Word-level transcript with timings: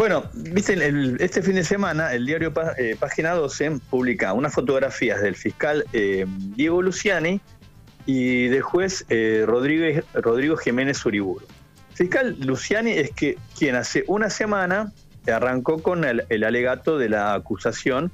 Bueno, 0.00 0.24
viste, 0.32 0.78
este 1.22 1.42
fin 1.42 1.56
de 1.56 1.62
semana 1.62 2.14
el 2.14 2.24
diario 2.24 2.54
eh, 2.78 2.96
Página 2.98 3.32
12 3.32 3.80
publica 3.90 4.32
unas 4.32 4.54
fotografías 4.54 5.20
del 5.20 5.36
fiscal 5.36 5.84
eh, 5.92 6.24
Diego 6.56 6.80
Luciani 6.80 7.38
y 8.06 8.48
del 8.48 8.62
juez 8.62 9.04
eh, 9.10 9.44
Rodrigo 9.46 10.56
Jiménez 10.56 11.04
Uriburu. 11.04 11.44
Fiscal 11.92 12.34
Luciani 12.40 12.92
es 12.92 13.10
que 13.10 13.36
quien 13.58 13.76
hace 13.76 14.04
una 14.06 14.30
semana 14.30 14.90
arrancó 15.30 15.82
con 15.82 16.06
el, 16.06 16.44
alegato 16.44 16.96
de 16.96 17.10
la 17.10 17.34
acusación 17.34 18.10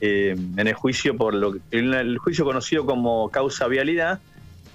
en 0.00 0.58
el 0.58 0.74
juicio 0.74 1.16
por 1.16 1.34
lo 1.34 1.54
el 1.70 2.18
juicio 2.18 2.44
conocido 2.44 2.84
como 2.84 3.30
causa 3.30 3.68
vialidad, 3.68 4.18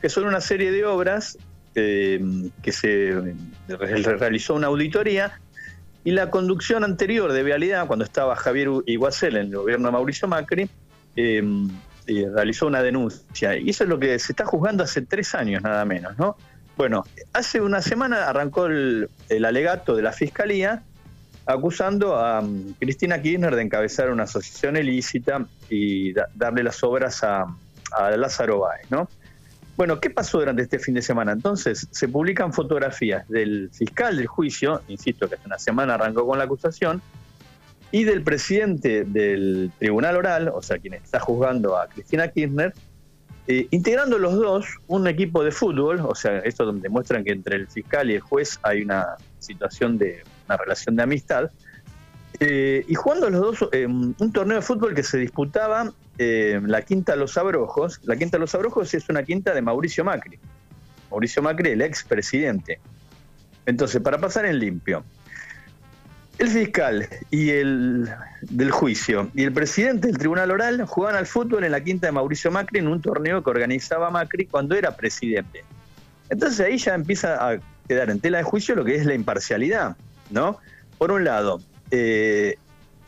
que 0.02 0.08
son 0.08 0.24
una 0.24 0.40
serie 0.40 0.72
de 0.72 0.86
obras 0.86 1.38
que 1.74 2.72
se 2.72 3.36
realizó 4.18 4.54
una 4.54 4.68
auditoría 4.68 5.42
y 6.04 6.12
la 6.12 6.30
conducción 6.30 6.84
anterior 6.84 7.32
de 7.32 7.44
Vialidad, 7.44 7.88
cuando 7.88 8.06
estaba 8.06 8.36
Javier 8.36 8.70
Iguacel 8.86 9.38
en 9.38 9.48
el 9.48 9.56
gobierno 9.56 9.88
de 9.88 9.92
Mauricio 9.94 10.28
Macri, 10.28 10.70
em, 11.16 11.70
eh, 12.08 12.28
realizó 12.34 12.68
una 12.68 12.84
denuncia. 12.84 13.58
Y 13.58 13.70
eso 13.70 13.86
es 13.86 13.90
lo 13.90 14.00
que 14.00 14.20
se 14.20 14.34
está 14.34 14.46
juzgando 14.46 14.84
hace 14.84 15.02
tres 15.02 15.34
años, 15.34 15.62
nada 15.64 15.86
menos, 15.86 16.18
¿no? 16.18 16.36
Bueno, 16.76 17.06
hace 17.32 17.62
una 17.62 17.82
semana 17.82 18.28
arrancó 18.28 18.66
el, 18.66 19.10
alegato 19.46 19.96
de 19.96 20.02
la 20.02 20.12
Fiscalía 20.12 20.84
acusando 21.46 22.18
a 22.18 22.40
um, 22.40 22.74
Cristina 22.80 23.22
Kirchner 23.22 23.56
de 23.56 23.62
encabezar 23.62 24.10
una 24.10 24.24
asociación 24.24 24.78
ilícita 24.78 25.46
y 25.70 26.14
darle 26.34 26.64
las 26.64 26.84
obras 26.84 27.24
a, 27.24 27.46
a 27.92 28.12
Lázaro 28.18 28.60
Báez, 28.60 28.90
¿no? 28.90 29.08
Bueno, 29.76 30.00
¿qué 30.00 30.10
pasó 30.10 30.40
durante 30.40 30.62
este 30.62 30.78
fin 30.78 30.94
de 30.94 31.02
semana? 31.02 31.32
Entonces, 31.32 31.88
se 31.90 32.08
publican 32.08 32.54
fotografías 32.54 33.28
del 33.28 33.72
fiscal 33.74 34.18
del 34.18 34.28
juicio, 34.28 34.82
insisto 34.88 35.28
que 35.28 35.36
hace 35.36 35.48
una 35.48 35.58
semana 35.58 35.96
arrancó 35.96 36.28
con 36.28 36.38
la 36.38 36.44
acusación, 36.44 37.02
y 37.92 38.04
del 38.04 38.24
presidente 38.24 39.04
del 39.04 39.72
tribunal 39.80 40.18
oral, 40.18 40.48
o 40.50 40.62
sea, 40.62 40.78
quien 40.78 40.94
está 40.96 41.20
juzgando 41.20 41.78
a 41.78 41.88
Cristina 41.88 42.28
Kirchner, 42.28 42.74
eh, 43.48 43.68
integrando 43.72 44.18
los 44.18 44.36
dos 44.36 44.66
un 44.88 45.08
equipo 45.08 45.44
de 45.44 45.52
fútbol, 45.52 46.00
o 46.00 46.16
sea, 46.16 46.40
esto 46.40 46.72
demuestran 46.72 47.24
que 47.24 47.32
entre 47.32 47.58
el 47.58 47.68
fiscal 47.68 48.10
y 48.10 48.16
el 48.16 48.22
juez 48.22 48.60
hay 48.64 48.84
una 48.84 49.18
situación 49.40 49.98
de 49.98 50.24
una 50.48 50.58
relación 50.58 50.96
de 50.96 51.04
amistad, 51.04 51.52
eh, 52.40 52.84
y 52.88 52.96
jugando 52.96 53.30
los 53.30 53.42
dos 53.42 53.70
eh, 53.72 53.86
un 53.86 54.32
torneo 54.34 54.58
de 54.58 54.62
fútbol 54.64 54.96
que 54.96 55.04
se 55.04 55.18
disputaba 55.18 55.94
eh, 56.18 56.60
la 56.66 56.82
Quinta 56.82 57.16
Los 57.16 57.38
Abrojos. 57.38 58.00
La 58.04 58.16
Quinta 58.16 58.38
Los 58.38 58.54
Abrojos 58.56 58.94
es 58.94 59.10
una 59.10 59.24
quinta 59.24 59.54
de 59.54 59.62
Mauricio 59.62 60.04
Macri. 60.04 60.40
Mauricio 61.10 61.42
Macri, 61.42 61.72
el 61.72 61.82
expresidente. 61.82 62.80
Entonces, 63.66 64.02
para 64.02 64.18
pasar 64.18 64.46
en 64.46 64.60
limpio, 64.60 65.04
el 66.40 66.50
fiscal 66.50 67.08
y 67.30 67.52
el 67.52 68.10
del 68.42 68.72
juicio 68.72 69.30
y 69.36 69.44
el 69.44 69.54
presidente 69.54 70.08
del 70.08 70.18
tribunal 70.18 70.52
oral 70.52 70.84
jugaban 70.86 71.16
al 71.16 71.28
fútbol 71.28 71.64
en 71.64 71.72
la 71.72 71.84
quinta 71.84 72.08
de 72.08 72.12
Mauricio 72.12 72.52
Macri 72.52 72.80
en 72.80 72.88
un 72.88 73.02
torneo 73.02 73.44
que 73.44 73.50
organizaba 73.50 74.10
Macri 74.10 74.48
cuando 74.48 74.76
era 74.76 74.96
presidente. 74.96 75.64
Entonces 76.30 76.60
ahí 76.60 76.78
ya 76.78 76.96
empieza 76.96 77.50
a 77.50 77.60
quedar 77.88 78.10
en 78.10 78.20
tela 78.20 78.40
de 78.40 78.44
juicio 78.44 78.76
lo 78.76 78.84
que 78.84 78.96
es 78.96 79.06
la 79.06 79.14
imparcialidad, 79.14 79.96
¿no? 80.32 80.58
Por 80.98 81.12
un 81.12 81.24
lado, 81.24 81.62
eh, 81.92 82.56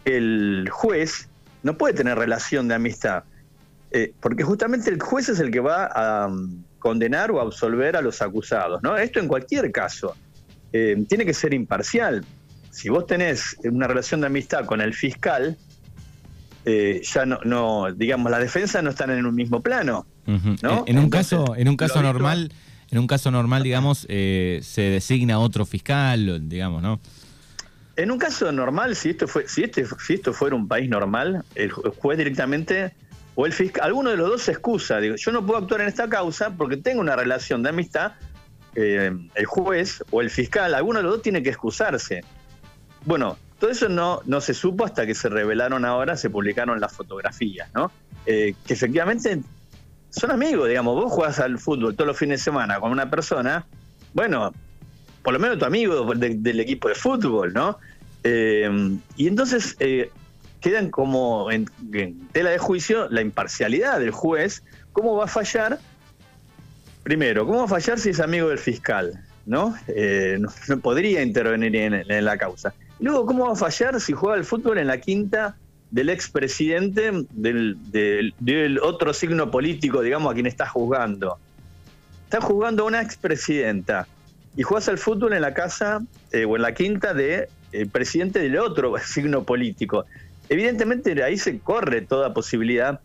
el 0.06 0.70
juez 0.72 1.30
no 1.64 1.78
puede 1.78 1.94
tener 1.94 2.18
relación 2.18 2.68
de 2.68 2.76
amistad, 2.76 3.24
eh, 3.92 4.14
porque 4.20 4.44
justamente 4.44 4.90
el 4.90 5.02
juez 5.02 5.30
es 5.30 5.40
el 5.40 5.52
que 5.52 5.60
va 5.60 5.86
a 5.86 6.28
um, 6.28 6.64
condenar 6.80 7.32
o 7.32 7.42
absolver 7.42 7.96
a 7.96 8.02
los 8.02 8.22
acusados, 8.22 8.84
¿no? 8.84 8.96
Esto 8.98 9.20
en 9.20 9.28
cualquier 9.28 9.72
caso. 9.72 10.16
Eh, 10.74 11.04
tiene 11.08 11.26
que 11.26 11.34
ser 11.34 11.54
imparcial. 11.54 12.26
Si 12.70 12.90
vos 12.90 13.08
tenés 13.08 13.58
una 13.64 13.88
relación 13.88 14.22
de 14.22 14.28
amistad 14.28 14.66
con 14.66 14.82
el 14.82 14.94
fiscal, 14.94 15.58
ya 16.66 17.26
no, 17.26 17.94
digamos, 17.94 18.32
la 18.32 18.40
defensa 18.40 18.82
no 18.82 18.90
están 18.90 19.12
en 19.12 19.26
un 19.26 19.36
mismo 19.36 19.62
plano. 19.62 20.06
En, 20.26 20.98
un 20.98 21.10
caso, 21.10 21.56
en 21.56 21.70
un 21.70 21.78
caso 21.78 22.02
normal, 22.02 22.52
en 22.90 22.98
un 22.98 23.08
caso 23.08 23.30
normal, 23.32 23.64
digamos, 23.64 24.00
se 24.00 24.82
designa 24.82 25.40
otro 25.40 25.66
fiscal, 25.66 26.50
digamos, 26.50 26.82
¿no? 26.82 27.00
En 27.98 28.12
un 28.12 28.18
caso 28.18 28.52
normal, 28.52 28.96
si 28.96 29.12
esto 29.12 29.28
fue, 29.28 29.48
si 29.48 29.64
este, 29.64 29.86
si 30.06 30.16
esto 30.16 30.34
fuera 30.34 30.56
un 30.56 30.68
país 30.68 30.90
normal, 30.90 31.44
el 31.56 31.72
juez 31.72 32.18
directamente 32.18 32.94
o 33.36 33.46
el 33.46 33.54
fiscal, 33.54 33.86
alguno 33.86 34.10
de 34.10 34.18
los 34.18 34.30
dos 34.30 34.42
se 34.42 34.52
excusa. 34.52 35.00
Digo, 35.00 35.16
yo 35.16 35.32
no 35.32 35.46
puedo 35.46 35.60
actuar 35.60 35.82
en 35.82 35.88
esta 35.88 36.10
causa 36.10 36.52
porque 36.52 36.78
tengo 36.78 37.02
una 37.02 37.16
relación 37.16 37.64
de 37.64 37.70
amistad. 37.70 38.14
Eh, 38.76 39.12
el 39.36 39.46
juez 39.46 40.04
o 40.12 40.20
el 40.20 40.30
fiscal, 40.30 40.74
alguno 40.74 41.00
de 41.00 41.04
los 41.04 41.14
dos 41.14 41.22
tiene 41.22 41.42
que 41.42 41.50
excusarse. 41.50 42.22
Bueno, 43.06 43.38
todo 43.60 43.70
eso 43.70 43.88
no, 43.88 44.22
no 44.26 44.42
se 44.42 44.54
supo 44.54 44.84
hasta 44.86 45.06
que 45.06 45.16
se 45.16 45.30
revelaron 45.30 45.86
ahora, 45.86 46.18
se 46.18 46.30
publicaron 46.30 46.82
las 46.82 46.94
fotografías, 46.94 47.70
¿no? 47.74 47.92
Eh, 48.26 48.56
que 48.66 48.74
efectivamente 48.74 49.40
son 50.10 50.32
amigos, 50.32 50.68
digamos. 50.68 50.96
Vos 50.96 51.12
jugás 51.12 51.40
al 51.40 51.60
fútbol 51.60 51.96
todos 51.96 52.08
los 52.08 52.18
fines 52.18 52.40
de 52.40 52.44
semana 52.44 52.80
con 52.80 52.92
una 52.92 53.10
persona, 53.10 53.66
bueno, 54.14 54.54
por 55.26 55.34
lo 55.34 55.40
menos 55.40 55.58
tu 55.58 55.66
amigo 55.66 56.14
del 56.14 56.60
equipo 56.60 56.88
de 56.88 56.94
fútbol, 56.94 57.52
¿no? 57.52 57.80
Eh, 58.24 58.70
y 59.18 59.28
entonces 59.28 59.76
eh, 59.80 60.12
quedan 60.62 60.92
como 60.92 61.50
en, 61.50 61.66
tela 62.32 62.52
de 62.52 62.60
juicio 62.60 63.10
la 63.10 63.22
imparcialidad 63.22 64.00
del 64.00 64.12
juez, 64.12 64.62
cómo 64.94 65.16
va 65.16 65.26
a 65.26 65.28
fallar, 65.28 65.80
primero, 67.02 67.44
cómo 67.48 67.58
va 67.58 67.66
a 67.66 67.68
fallar 67.68 68.00
si 68.00 68.10
es 68.10 68.20
amigo 68.20 68.50
del 68.50 68.60
fiscal, 68.60 69.20
¿no? 69.48 69.76
Eh, 69.88 70.38
no, 70.40 70.80
podría 70.80 71.24
intervenir 71.24 71.76
en, 71.76 72.24
la 72.24 72.38
causa. 72.38 72.76
luego, 73.00 73.26
¿cómo 73.26 73.48
va 73.48 73.54
a 73.54 73.56
fallar 73.56 74.00
si 74.00 74.14
juega 74.14 74.38
el 74.38 74.46
fútbol 74.46 74.78
en 74.78 74.86
la 74.86 75.02
quinta 75.02 75.58
del 75.90 76.10
expresidente 76.10 77.12
del, 77.32 77.78
del 78.40 78.80
otro 78.80 79.12
signo 79.12 79.50
político, 79.50 80.04
digamos, 80.04 80.30
a 80.32 80.36
quien 80.36 80.46
está 80.46 80.68
juzgando? 80.68 81.40
Está 82.26 82.42
juzgando 82.42 82.84
a 82.84 82.86
una 82.86 83.02
expresidenta 83.02 84.08
y 84.58 84.64
juegas 84.64 84.88
al 84.88 84.98
fútbol 84.98 85.34
en 85.34 85.42
la 85.42 85.54
casa 85.54 86.02
eh, 86.32 86.46
o 86.46 86.56
en 86.56 86.62
la 86.62 86.74
quinta 86.74 87.14
del 87.14 87.48
de, 87.72 87.86
presidente 87.88 88.40
del 88.40 88.58
otro 88.58 88.96
signo 89.04 89.44
político. 89.44 90.06
Evidentemente 90.50 91.22
ahí 91.24 91.38
se 91.38 91.60
corre 91.60 92.02
toda 92.02 92.34
posibilidad 92.34 93.00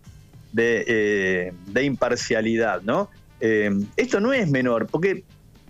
de, 0.52 1.52
eh, 1.74 1.82
imparcialidad, 1.82 2.82
¿no? 2.82 3.10
Eh, 3.40 3.70
esto 3.96 4.20
no 4.20 4.32
es 4.32 4.50
menor, 4.50 4.86
porque 4.86 5.24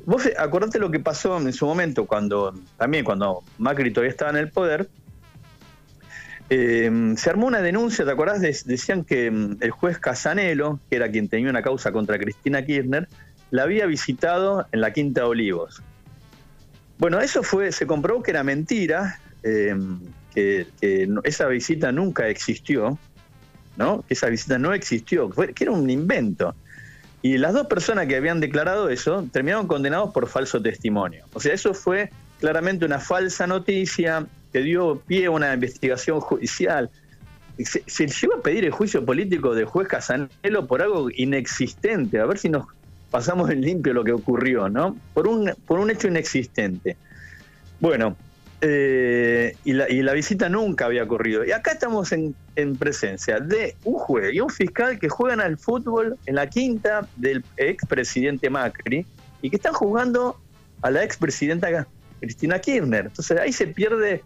vos 0.04 0.28
acordate 0.36 0.78
lo 0.78 0.90
que 0.90 0.98
pasó 0.98 1.38
en 1.38 1.52
su 1.52 1.66
momento, 1.66 2.06
cuando 2.06 2.54
también 2.76 3.04
cuando 3.04 3.42
Macri 3.58 3.92
todavía 3.92 4.10
estaba 4.10 4.30
en 4.32 4.38
el 4.38 4.50
poder, 4.50 4.88
se 6.48 7.30
armó 7.30 7.46
una 7.46 7.62
denuncia, 7.62 8.04
¿te 8.04 8.10
acordás? 8.10 8.40
decían 8.40 9.04
que 9.04 9.30
mm, 9.30 9.58
el 9.60 9.70
juez 9.70 9.98
Casanelo, 9.98 10.80
que 10.90 10.96
era 10.96 11.08
quien 11.08 11.28
tenía 11.28 11.48
una 11.48 11.62
causa 11.62 11.92
contra 11.92 12.18
Cristina 12.18 12.64
Kirchner, 12.64 13.06
la 13.50 13.64
había 13.64 13.86
visitado 13.86 14.66
en 14.72 14.80
la 14.80 14.92
Quinta 14.92 15.22
de 15.22 15.26
Olivos. 15.26 15.82
Bueno, 16.98 17.20
eso 17.20 17.42
fue, 17.42 17.72
se 17.72 17.86
comprobó 17.86 18.22
que 18.22 18.30
era 18.30 18.44
mentira, 18.44 19.18
eh, 19.42 19.74
que, 20.34 20.66
esa 21.24 21.46
visita 21.46 21.92
nunca 21.92 22.28
existió, 22.28 22.98
¿no? 23.76 24.02
Que 24.06 24.14
esa 24.14 24.28
visita 24.28 24.58
no 24.58 24.74
existió, 24.74 25.30
que 25.30 25.64
era 25.64 25.72
un 25.72 25.88
invento. 25.88 26.54
Y 27.22 27.38
las 27.38 27.52
dos 27.52 27.66
personas 27.66 28.06
que 28.06 28.16
habían 28.16 28.40
declarado 28.40 28.88
eso 28.88 29.26
terminaron 29.32 29.66
condenados 29.66 30.12
por 30.12 30.28
falso 30.28 30.60
testimonio. 30.60 31.24
O 31.32 31.40
sea, 31.40 31.52
eso 31.52 31.74
fue 31.74 32.10
claramente 32.38 32.84
una 32.84 32.98
falsa 32.98 33.46
noticia 33.46 34.26
que 34.52 34.60
dio 34.60 35.00
pie 35.06 35.26
a 35.26 35.30
una 35.30 35.52
investigación 35.52 36.20
judicial. 36.20 36.90
Se, 37.58 37.82
se 37.86 38.06
llegó 38.06 38.36
a 38.36 38.42
pedir 38.42 38.64
el 38.64 38.70
juicio 38.70 39.04
político 39.04 39.54
del 39.54 39.66
juez 39.66 39.86
Casanelo 39.88 40.66
por 40.66 40.80
algo 40.80 41.08
inexistente. 41.10 42.18
A 42.18 42.24
ver 42.24 42.38
si 42.38 42.48
nos 42.48 42.66
pasamos 43.10 43.50
en 43.50 43.60
limpio 43.60 43.92
lo 43.92 44.04
que 44.04 44.12
ocurrió, 44.12 44.68
¿no? 44.68 44.96
Por 45.14 45.28
un, 45.28 45.52
por 45.66 45.78
un 45.78 45.90
hecho 45.90 46.08
inexistente. 46.08 46.96
Bueno, 47.80 48.16
eh, 48.62 49.56
y, 49.64 49.72
la, 49.72 50.12
visita 50.12 50.48
nunca 50.48 50.86
había 50.86 51.02
ocurrido. 51.02 51.44
Y 51.44 51.52
acá 51.52 51.72
estamos 51.72 52.12
en, 52.12 52.34
presencia 52.78 53.40
de 53.40 53.74
un 53.84 53.94
juez 53.94 54.34
y 54.34 54.40
un 54.40 54.50
fiscal 54.50 54.98
que 54.98 55.08
juegan 55.08 55.40
al 55.40 55.56
fútbol 55.56 56.18
en 56.26 56.34
la 56.34 56.48
quinta 56.48 57.08
del 57.16 57.42
expresidente 57.56 58.50
Macri 58.50 59.06
y 59.40 59.48
que 59.48 59.56
están 59.56 59.72
jugando 59.72 60.38
a 60.82 60.90
la 60.90 61.02
expresidenta 61.02 61.86
Cristina 62.20 62.58
Kirchner. 62.58 63.06
Entonces 63.06 63.38
ahí 63.38 63.52
se 63.52 63.66
pierde 63.66 64.22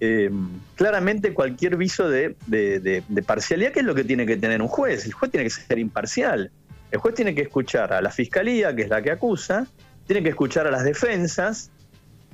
eh, 0.00 0.30
claramente 0.74 1.32
cualquier 1.32 1.76
viso 1.76 2.10
de, 2.10 2.36
de 2.46 3.22
parcialidad, 3.22 3.72
que 3.72 3.80
es 3.80 3.86
lo 3.86 3.94
que 3.94 4.04
tiene 4.04 4.26
que 4.26 4.36
tener 4.36 4.60
un 4.60 4.68
juez. 4.68 5.06
El 5.06 5.14
juez 5.14 5.30
tiene 5.30 5.44
que 5.44 5.50
ser 5.50 5.78
imparcial. 5.78 6.50
El 6.90 6.98
juez 6.98 7.14
tiene 7.14 7.34
que 7.34 7.42
escuchar 7.42 7.92
a 7.92 8.02
la 8.02 8.10
fiscalía, 8.10 8.74
que 8.74 8.82
es 8.82 8.88
la 8.88 9.02
que 9.02 9.10
acusa, 9.10 9.66
tiene 10.06 10.22
que 10.22 10.30
escuchar 10.30 10.66
a 10.66 10.70
las 10.70 10.84
defensas, 10.84 11.70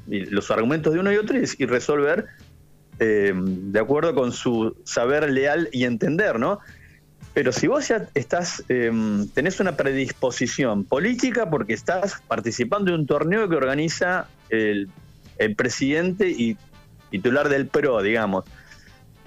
y 0.07 0.25
los 0.27 0.51
argumentos 0.51 0.95
de 0.95 1.01
uno 1.01 1.13
y 1.13 1.17
otro, 1.17 1.37
y, 1.37 1.67
resolver 1.67 2.27
eh, 2.99 3.33
de 3.35 3.81
acuerdo 3.81 4.15
con 4.15 4.33
su 4.33 4.77
saber 4.85 5.31
leal 5.31 5.69
y 5.73 5.85
entender, 5.85 6.39
¿no? 6.39 6.61
Pero 7.35 7.53
si 7.53 7.67
vos 7.67 7.87
ya 7.89 8.09
estás, 8.15 8.65
eh, 8.71 8.91
tenés 9.35 9.61
una 9.61 9.77
predisposición 9.77 10.85
política 10.85 11.51
porque 11.51 11.75
estás 11.75 12.23
participando 12.27 12.91
de 12.91 12.97
un 12.97 13.07
torneo 13.07 13.47
que 13.47 13.57
organiza 13.57 14.27
el, 14.49 14.89
presidente 15.55 16.31
y, 16.31 16.57
titular 17.11 17.51
del 17.51 17.67
PRO, 17.67 18.01
digamos, 18.01 18.45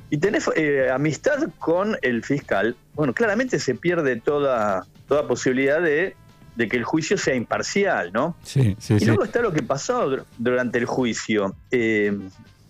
y 0.09 0.17
tenés 0.17 0.49
eh, 0.55 0.89
amistad 0.91 1.49
con 1.59 1.97
el 2.01 2.23
fiscal, 2.23 2.75
bueno, 2.93 3.13
claramente 3.13 3.59
se 3.59 3.75
pierde 3.75 4.19
toda, 4.19 4.85
toda 5.07 5.27
posibilidad 5.27 5.81
de, 5.81 6.15
que 6.57 6.77
el 6.77 6.83
juicio 6.83 7.17
sea 7.17 7.35
imparcial, 7.35 8.11
¿no? 8.11 8.35
Sí, 8.43 8.75
sí, 8.79 8.97
y 8.99 9.05
luego 9.05 9.23
está 9.23 9.41
lo 9.41 9.53
que 9.53 9.63
pasó 9.63 10.25
durante 10.37 10.77
el 10.77 10.85
juicio. 10.85 11.55
Eh, 11.71 12.17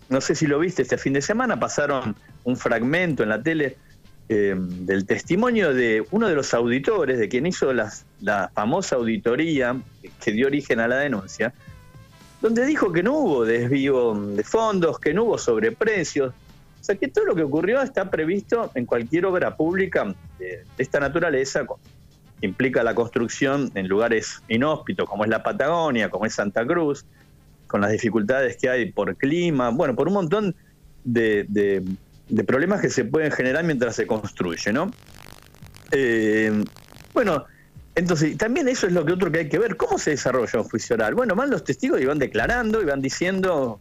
no 0.09 0.21
sé 0.21 0.35
si 0.35 0.47
lo 0.47 0.59
viste 0.59 0.81
este 0.83 0.97
fin 0.97 1.13
de 1.13 1.21
semana, 1.21 1.59
pasaron 1.59 2.15
un 2.43 2.57
fragmento 2.57 3.23
en 3.23 3.29
la 3.29 3.41
tele 3.41 3.77
eh, 4.27 4.55
del 4.55 5.05
testimonio 5.05 5.73
de 5.73 6.05
uno 6.11 6.27
de 6.27 6.35
los 6.35 6.53
auditores, 6.53 7.17
de 7.17 7.29
quien 7.29 7.47
hizo 7.47 7.73
la 7.73 8.51
famosa 8.53 8.97
auditoría 8.97 9.75
que 10.23 10.31
dio 10.33 10.47
origen 10.47 10.79
a 10.79 10.87
la 10.87 10.97
denuncia, 10.97 11.53
donde 12.41 12.65
dijo 12.65 12.91
que 12.91 13.03
no 13.03 13.13
hubo 13.13 13.45
desvío 13.45 14.13
de 14.13 14.43
fondos, 14.43 14.99
que 14.99 15.13
no 15.13 15.23
hubo 15.23 15.37
sobreprecios. 15.37 16.33
Que 16.97 17.07
todo 17.07 17.25
lo 17.25 17.35
que 17.35 17.43
ocurrió 17.43 17.81
está 17.81 18.09
previsto 18.09 18.71
en 18.75 18.85
cualquier 18.85 19.25
obra 19.25 19.55
pública 19.55 20.15
de, 20.37 20.63
esta 20.77 20.99
naturaleza, 20.99 21.65
que 22.39 22.47
implica 22.47 22.83
la 22.83 22.95
construcción 22.95 23.71
en 23.75 23.87
lugares 23.87 24.41
inhóspitos 24.47 25.07
como 25.07 25.23
es 25.23 25.29
la 25.29 25.43
Patagonia, 25.43 26.09
como 26.09 26.25
es 26.25 26.33
Santa 26.33 26.65
Cruz, 26.65 27.05
con 27.67 27.81
las 27.81 27.91
dificultades 27.91 28.57
que 28.57 28.69
hay 28.69 28.91
por 28.91 29.15
clima, 29.17 29.69
bueno, 29.69 29.95
por 29.95 30.07
un 30.07 30.13
montón 30.15 30.55
de, 31.03 31.45
de 32.29 32.43
problemas 32.43 32.81
que 32.81 32.89
se 32.89 33.05
pueden 33.05 33.31
generar 33.31 33.63
mientras 33.63 33.95
se 33.95 34.07
construye, 34.07 34.71
¿no? 34.71 34.91
Eh, 35.91 36.63
bueno, 37.13 37.45
entonces, 37.95 38.37
también 38.37 38.67
eso 38.67 38.87
es 38.87 38.93
lo 38.93 39.03
que 39.03 39.13
otro 39.13 39.31
que 39.31 39.39
hay 39.39 39.49
que 39.49 39.59
ver. 39.59 39.75
¿Cómo 39.75 39.97
se 39.97 40.11
desarrolla 40.11 40.59
un 40.59 40.69
juicio 40.69 40.95
oral? 40.95 41.15
Bueno, 41.15 41.35
van 41.35 41.49
los 41.49 41.63
testigos 41.63 41.99
y 41.99 42.05
van 42.05 42.19
declarando 42.19 42.81
y 42.81 42.85
van 42.85 43.01
diciendo 43.01 43.79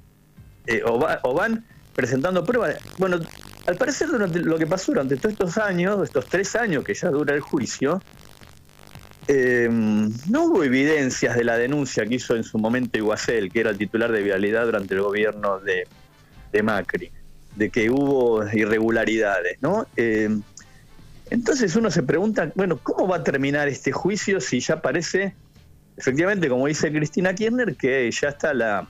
eh, 0.67 0.83
o, 0.85 1.35
van 1.35 1.65
presentando 1.99 2.45
pruebas. 2.45 2.77
Bueno, 2.99 3.19
al 3.67 3.77
parecer 3.77 4.09
lo 4.09 4.59
que 4.59 4.67
pasó 4.67 4.93
durante 4.93 5.17
todos 5.17 5.33
estos 5.33 5.59
años, 5.59 6.05
estos 6.05 6.27
tres 6.27 6.55
años 6.55 6.85
que 6.85 6.95
ya 6.95 7.11
dura 7.11 7.35
el 7.35 7.41
juicio, 7.41 8.01
eh, 9.27 9.69
no 9.71 10.45
hubo 10.45 10.65
evidencias 10.65 11.37
de 11.37 11.45
la 11.45 11.59
denuncia 11.59 12.07
que 12.07 12.15
hizo 12.15 12.37
en 12.37 12.45
su 12.45 12.59
momento 12.59 12.97
Iguacel, 12.99 13.51
que 13.53 13.61
era 13.61 13.71
el 13.71 13.79
titular 13.79 14.13
de 14.13 14.23
vialidad 14.23 14.65
durante 14.65 14.95
el 14.95 15.03
gobierno 15.03 15.59
de 15.61 16.63
Macri 16.63 17.11
de 17.59 17.71
que 17.71 17.91
hubo 17.91 18.49
irregularidades, 18.53 19.59
¿no? 19.61 19.87
Eh, 19.97 20.31
entonces 21.31 21.75
uno 21.77 21.91
se 21.91 22.05
pregunta, 22.05 22.53
bueno, 22.55 22.79
¿cómo 22.79 23.09
va 23.09 23.17
a 23.17 23.25
terminar 23.25 23.69
este 23.69 23.91
juicio 23.91 24.41
si 24.41 24.61
ya 24.61 24.81
parece, 24.81 25.35
efectivamente, 25.97 26.49
como 26.49 26.69
dice 26.69 26.91
Cristina 26.93 27.35
Kirchner, 27.35 27.75
que 27.75 28.11
ya 28.11 28.29
está 28.29 28.55
la, 28.55 28.87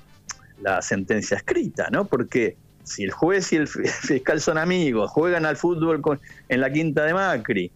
sentencia 0.83 1.37
escrita, 1.39 1.89
¿no? 1.91 2.05
Porque 2.05 2.57
si 2.89 3.05
el 3.05 3.11
juez 3.11 3.53
y 3.53 3.57
el 3.63 3.69
fiscal 3.69 4.41
son 4.41 4.59
amigos, 4.59 5.11
juegan 5.11 5.47
al 5.47 5.57
fútbol 5.57 6.01
en 6.49 6.61
la 6.61 6.73
quinta 6.73 7.05
de 7.05 7.15
Macri, 7.15 7.71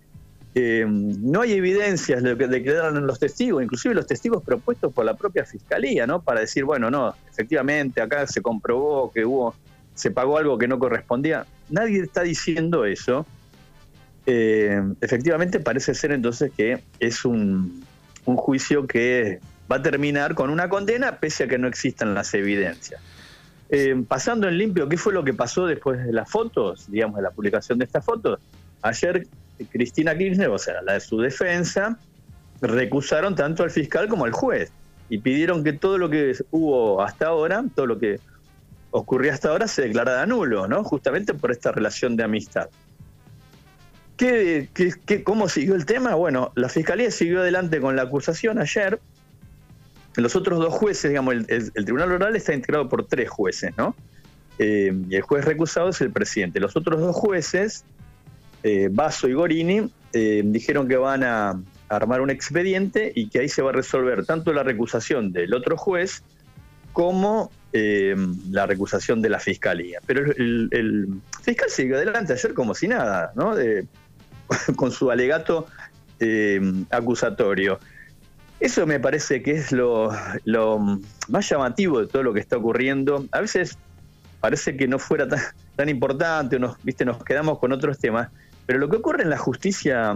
eh, 0.55 0.85
no 0.87 1.41
hay 1.41 1.53
evidencias 1.53 2.23
de, 2.23 2.37
que, 2.37 2.47
de 2.47 2.63
que 2.63 2.73
los 2.73 3.19
testigos, 3.19 3.63
inclusive 3.63 3.95
los 3.95 4.07
testigos 4.07 4.43
propuestos 4.43 4.93
por 4.93 5.05
la 5.05 5.15
propia 5.15 5.47
fiscalía, 5.47 6.07
¿no? 6.07 6.21
Para 6.21 6.41
decir, 6.41 6.65
bueno, 6.65 6.91
no, 6.91 7.15
efectivamente 7.31 8.03
acá 8.03 8.27
se 8.27 8.43
comprobó 8.43 9.11
que 9.11 9.25
hubo 9.25 9.55
se 9.95 10.11
pagó 10.11 10.39
algo 10.39 10.59
que 10.59 10.69
no 10.69 10.79
correspondía. 10.79 11.47
Nadie 11.69 12.01
está 12.03 12.23
diciendo 12.23 12.85
eso. 12.85 13.27
Eh, 14.27 14.81
efectivamente 15.01 15.59
parece 15.61 15.95
ser 15.95 16.13
entonces 16.13 16.53
que 16.57 16.83
es 17.01 17.25
un, 17.25 17.85
juicio 18.25 18.87
que 18.87 19.41
va 19.71 19.77
a 19.77 19.83
terminar 19.83 20.35
con 20.35 20.49
una 20.49 20.69
condena 20.69 21.19
pese 21.19 21.45
a 21.45 21.49
que 21.49 21.59
no 21.59 21.67
existan 21.67 22.15
las 22.15 22.33
evidencias. 22.35 23.01
Eh, 23.75 24.05
pasando 24.07 24.49
en 24.49 24.59
limpio, 24.59 24.87
¿qué 24.87 24.99
fue 24.99 25.15
lo 25.15 25.25
que 25.25 25.33
pasó 25.33 25.67
después 25.67 26.05
de 26.05 26.13
las 26.13 26.31
fotos, 26.31 26.91
digamos, 26.91 27.17
de 27.17 27.23
la 27.23 27.31
publicación 27.31 27.79
de 27.79 27.87
estas 27.87 28.05
fotos? 28.05 28.39
Ayer 28.83 29.27
Cristina 29.71 30.15
Kirchner, 30.15 30.51
o 30.51 30.59
sea, 30.59 30.83
la 30.83 30.93
de 30.93 31.01
su 31.01 31.19
defensa, 31.19 31.99
recusaron 32.61 33.35
tanto 33.35 33.63
al 33.63 33.71
fiscal 33.71 34.09
como 34.09 34.27
al 34.27 34.33
juez 34.33 34.71
y 35.09 35.19
pidieron 35.19 35.65
que 35.65 35.73
todo 35.73 35.97
lo 35.97 36.11
que 36.11 36.37
hubo 36.51 37.03
hasta 37.03 37.29
ahora, 37.29 37.65
todo 37.75 37.87
lo 37.87 37.99
que 37.99 38.21
ocurrió 38.91 39.33
hasta 39.33 39.49
ahora 39.49 39.67
se 39.67 39.83
declarara 39.83 40.27
nulo, 40.27 40.69
¿no? 40.69 40.85
Justamente 40.85 41.33
por 41.33 41.51
esta 41.51 41.73
relación 41.73 42.15
de 42.15 42.25
amistad. 42.25 42.69
¿Qué, 44.19 44.69
cómo 45.25 45.49
siguió 45.49 45.77
el 45.77 45.87
tema? 45.87 46.15
Bueno, 46.15 46.53
la 46.57 46.69
Fiscalía 46.69 47.11
siguió 47.11 47.41
adelante 47.41 47.81
con 47.81 47.97
la 47.97 48.03
acusación 48.03 48.59
ayer. 48.59 49.01
Los 50.17 50.37
otros 50.37 50.59
dos 50.59 50.75
jueces, 50.75 51.11
digamos, 51.11 51.35
el, 51.49 51.73
Tribunal 51.73 52.13
Oral 52.13 52.37
está 52.37 52.53
integrado 52.53 52.89
por 52.89 53.07
tres 53.07 53.31
jueces, 53.31 53.73
¿no? 53.77 53.95
Eh, 54.59 54.93
y 55.09 55.17
el 55.17 55.23
juez 55.23 55.45
recusado 55.45 55.89
es 55.89 56.01
el 56.01 56.11
presidente. 56.11 56.61
Los 56.61 56.77
otros 56.77 57.01
dos 57.01 57.17
jueces, 57.17 57.85
eh, 58.63 58.89
Basso 58.91 59.29
y 59.29 59.33
Gorini, 59.33 59.91
eh, 60.13 60.43
dijeron 60.45 60.87
que 60.87 60.97
van 60.97 61.25
a 61.25 61.61
armar 61.89 62.21
un 62.21 62.31
expediente 62.31 63.13
y 63.15 63.29
que 63.29 63.41
ahí 63.41 63.49
se 63.49 63.63
va 63.63 63.71
a 63.71 63.73
resolver 63.73 64.25
tanto 64.27 64.53
la 64.53 64.63
recusación 64.63 65.33
del 65.33 65.55
otro 65.55 65.77
juez 65.77 66.23
como 66.93 67.51
eh, 67.73 68.15
la 68.51 68.67
recusación 68.67 69.23
de 69.23 69.31
la 69.31 69.41
fiscalía. 69.41 70.01
Pero 70.07 70.31
el, 70.31 71.09
fiscal 71.43 71.71
siguió 71.71 71.97
adelante 71.97 72.35
ayer 72.35 72.53
como 72.53 72.75
si 72.75 72.89
nada, 72.89 73.33
¿no? 73.35 73.55
con 74.77 74.93
su 74.93 75.11
alegato 75.11 75.67
acusatorio. 76.91 77.81
Eso 78.63 78.87
me 78.87 79.01
parece 79.01 79.43
que 79.43 79.51
es 79.51 79.73
lo, 79.73 80.13
más 81.27 81.49
llamativo 81.49 81.99
de 81.99 82.07
todo 82.07 82.23
lo 82.23 82.33
que 82.33 82.39
está 82.39 82.59
ocurriendo. 82.59 83.27
A 83.33 83.41
veces 83.41 83.77
parece 84.41 84.77
que 84.77 84.87
no 84.87 85.01
fuera 85.01 85.27
tan, 85.75 85.89
importante, 85.89 86.61
nos, 86.61 86.81
¿viste? 86.85 87.05
nos 87.05 87.25
quedamos 87.25 87.59
con 87.59 87.73
otros 87.73 87.99
temas, 87.99 88.29
pero 88.65 88.79
lo 88.79 88.89
que 88.89 88.99
ocurre 88.99 89.25
en 89.25 89.31
la 89.31 89.37
justicia 89.37 90.15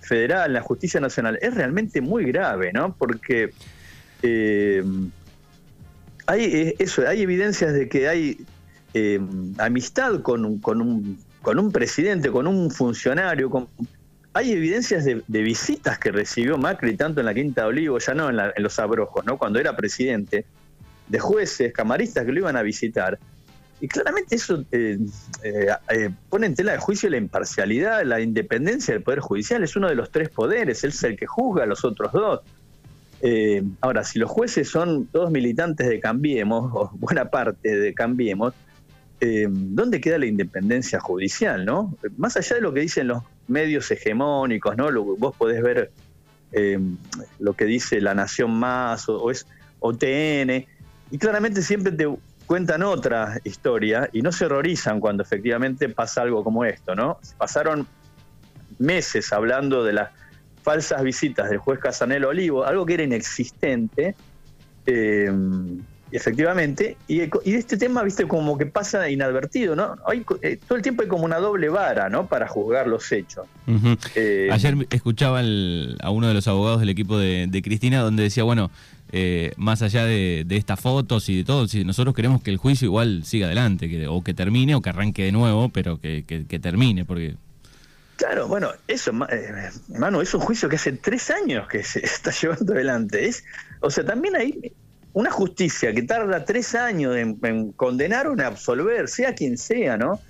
federal, 0.00 0.48
en 0.48 0.54
la 0.54 0.62
justicia 0.62 0.98
nacional, 0.98 1.38
es 1.40 1.54
realmente 1.54 2.00
muy 2.00 2.24
grave, 2.24 2.72
¿no? 2.72 2.92
Porque 2.92 3.50
eh, 4.22 4.82
hay 6.26 6.42
eh, 6.42 6.74
eso, 6.80 7.06
hay 7.06 7.22
evidencias 7.22 7.72
de 7.72 7.88
que 7.88 8.08
hay 8.08 8.44
eh, 8.94 9.20
amistad 9.58 10.22
con, 10.22 10.58
con, 10.58 10.82
un, 10.82 11.20
con 11.40 11.60
un 11.60 11.70
presidente, 11.70 12.32
con 12.32 12.48
un 12.48 12.72
funcionario, 12.72 13.48
con, 13.48 13.68
hay 14.36 14.52
evidencias 14.52 15.04
de, 15.04 15.22
visitas 15.26 15.98
que 15.98 16.12
recibió 16.12 16.58
Macri 16.58 16.94
tanto 16.94 17.20
en 17.20 17.26
la 17.26 17.32
Quinta 17.32 17.66
Olivo, 17.66 17.98
ya 17.98 18.12
no 18.12 18.28
en, 18.28 18.62
los 18.62 18.78
Abrojos, 18.78 19.24
¿no? 19.24 19.38
cuando 19.38 19.58
era 19.58 19.74
presidente, 19.74 20.44
de 21.08 21.18
jueces, 21.18 21.72
camaristas 21.72 22.26
que 22.26 22.32
lo 22.32 22.40
iban 22.40 22.54
a 22.54 22.62
visitar. 22.62 23.18
Y 23.80 23.88
claramente 23.88 24.36
eso 24.36 24.62
eh, 24.72 24.98
pone 26.28 26.48
en 26.48 26.54
tela 26.54 26.72
de 26.72 26.78
juicio 26.78 27.08
la 27.08 27.16
imparcialidad, 27.16 28.04
la 28.04 28.20
independencia 28.20 28.92
del 28.92 29.02
Poder 29.02 29.20
Judicial. 29.20 29.62
Es 29.62 29.74
uno 29.74 29.88
de 29.88 29.94
los 29.94 30.10
tres 30.10 30.28
poderes, 30.28 30.84
él 30.84 30.90
es 30.90 31.02
el 31.04 31.16
que 31.16 31.26
juzga 31.26 31.62
a 31.62 31.66
los 31.66 31.82
otros 31.84 32.12
dos. 32.12 32.40
Eh, 33.22 33.62
ahora, 33.80 34.04
si 34.04 34.18
los 34.18 34.30
jueces 34.30 34.68
son 34.68 35.06
todos 35.06 35.30
militantes 35.30 35.88
de 35.88 35.98
Cambiemos, 35.98 36.70
o 36.74 36.90
buena 36.94 37.30
parte 37.30 37.74
de 37.74 37.94
Cambiemos, 37.94 38.52
eh, 39.20 39.46
¿dónde 39.48 39.98
queda 39.98 40.18
la 40.18 40.26
independencia 40.26 41.00
judicial? 41.00 41.64
no? 41.64 41.96
Más 42.18 42.36
allá 42.36 42.56
de 42.56 42.62
lo 42.62 42.74
que 42.74 42.80
dicen 42.80 43.08
los 43.08 43.22
medios 43.48 43.90
hegemónicos, 43.90 44.76
¿no? 44.76 44.90
vos 45.16 45.34
podés 45.36 45.62
ver 45.62 45.90
eh, 46.52 46.78
lo 47.38 47.54
que 47.54 47.64
dice 47.64 48.00
La 48.00 48.14
Nación 48.14 48.52
Más 48.52 49.08
o, 49.08 49.30
es 49.30 49.46
OTN, 49.80 50.66
y 51.10 51.18
claramente 51.18 51.62
siempre 51.62 51.92
te 51.92 52.08
cuentan 52.46 52.82
otra 52.82 53.40
historia 53.44 54.08
y 54.12 54.22
no 54.22 54.32
se 54.32 54.46
horrorizan 54.46 55.00
cuando 55.00 55.22
efectivamente 55.22 55.88
pasa 55.88 56.22
algo 56.22 56.42
como 56.44 56.64
esto, 56.64 56.94
¿no? 56.94 57.18
Pasaron 57.38 57.86
meses 58.78 59.32
hablando 59.32 59.84
de 59.84 59.92
la 59.92 60.12
falsas 60.62 61.02
visitas 61.04 61.48
del 61.48 61.58
juez 61.58 61.78
Casanelo 61.78 62.30
Olivo, 62.30 62.64
algo 62.64 62.84
que 62.84 62.94
era 62.94 63.04
inexistente, 63.04 64.16
eh, 64.86 65.30
efectivamente, 66.12 66.96
y, 67.08 67.20
este 67.44 67.76
tema, 67.76 68.02
viste, 68.02 68.26
como 68.26 68.56
que 68.56 68.66
pasa 68.66 69.08
inadvertido, 69.10 69.76
¿no? 69.76 69.96
Hay, 70.06 70.24
eh, 70.42 70.58
todo 70.66 70.76
el 70.76 70.82
tiempo 70.82 71.02
hay 71.02 71.08
como 71.08 71.24
una 71.24 71.38
doble 71.38 71.68
vara, 71.68 72.08
¿no? 72.08 72.26
Para 72.26 72.48
juzgar 72.48 72.86
los 72.86 73.10
hechos. 73.12 73.46
Eh, 74.14 74.48
Ayer 74.50 74.86
escuchaba 74.90 75.40
a 75.40 76.10
uno 76.10 76.28
de 76.28 76.34
los 76.34 76.46
abogados 76.48 76.80
del 76.80 76.88
equipo 76.88 77.18
de, 77.18 77.60
Cristina, 77.62 78.00
donde 78.00 78.24
decía, 78.24 78.44
bueno, 78.44 78.70
más 79.56 79.82
allá 79.82 80.04
de, 80.04 80.46
estas 80.50 80.80
fotos 80.80 81.28
y 81.28 81.38
de 81.38 81.44
todo, 81.44 81.68
si 81.68 81.84
nosotros 81.84 82.14
queremos 82.14 82.42
que 82.42 82.50
el 82.50 82.56
juicio 82.56 82.86
igual 82.86 83.24
siga 83.24 83.46
adelante, 83.46 83.88
que, 83.88 84.06
o 84.06 84.22
que 84.22 84.34
termine, 84.34 84.74
o 84.74 84.82
que 84.82 84.90
arranque 84.90 85.24
de 85.24 85.32
nuevo, 85.32 85.68
pero 85.70 86.00
que, 86.00 86.24
que 86.24 86.58
termine, 86.58 87.04
porque 87.04 87.36
Claro, 88.16 88.48
bueno, 88.48 88.70
eso, 88.88 89.12
eh, 89.30 89.70
mano, 89.88 90.22
es 90.22 90.32
un 90.32 90.40
juicio 90.40 90.70
que 90.70 90.76
hace 90.76 90.92
tres 90.92 91.30
años 91.30 91.68
que 91.68 91.82
se 91.82 91.98
está 92.04 92.30
llevando 92.30 92.72
adelante. 92.72 93.26
Es, 93.26 93.44
o 93.80 93.90
sea, 93.90 94.04
también 94.04 94.36
hay 94.36 94.72
una 95.16 95.30
justicia 95.30 95.94
que 95.94 96.02
tarda 96.02 96.44
tres 96.44 96.74
años 96.74 97.16
en, 97.16 97.72
condenar 97.72 98.26
o 98.26 98.34
en 98.34 98.42
absolver, 98.42 99.08
sea 99.08 99.34
quien 99.34 99.56
sea, 99.56 99.96
¿no? 99.96 100.20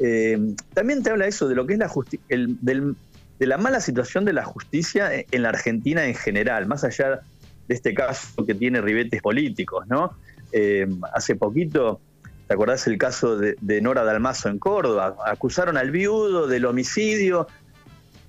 Eh, 0.00 0.36
también 0.74 1.04
te 1.04 1.10
habla 1.10 1.28
eso 1.28 1.46
de 1.46 1.54
lo 1.54 1.64
que 1.64 1.74
es 1.74 1.78
la 1.78 1.86
justicia, 1.86 2.26
de 2.28 3.46
la 3.46 3.56
mala 3.56 3.80
situación 3.80 4.24
de 4.24 4.32
la 4.32 4.44
justicia 4.44 5.10
en 5.12 5.42
la 5.42 5.50
Argentina 5.50 6.04
en 6.06 6.16
general, 6.16 6.66
más 6.66 6.82
allá 6.82 7.20
de 7.68 7.74
este 7.74 7.94
caso 7.94 8.44
que 8.44 8.56
tiene 8.56 8.80
ribetes 8.80 9.22
políticos, 9.22 9.86
¿no? 9.86 10.16
Eh, 10.50 10.88
hace 11.14 11.36
poquito 11.36 12.00
¿te 12.48 12.54
acordás 12.54 12.88
el 12.88 12.98
caso 12.98 13.36
de, 13.36 13.80
Nora 13.80 14.02
Dalmazo 14.02 14.48
en 14.48 14.58
Córdoba? 14.58 15.14
Acusaron 15.24 15.76
al 15.76 15.92
viudo 15.92 16.48
del 16.48 16.64
homicidio, 16.64 17.46